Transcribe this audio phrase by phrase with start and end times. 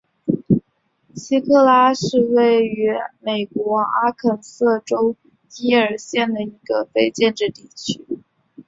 [1.13, 5.15] 奇克拉是位于美国阿肯色州
[5.59, 8.03] 耶尔县的一个非建制地区。